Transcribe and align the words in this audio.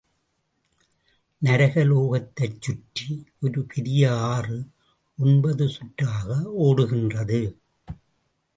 நரக 1.41 1.83
லோகத்தைச் 1.83 2.61
சுற்றி 2.61 3.07
ஒரு 3.39 3.61
பெரிய 3.65 4.15
ஆறு 4.15 4.57
ஒன்பது 5.17 5.67
சுற்றாக 5.67 6.29
ஒடுகின்றது. 6.59 7.41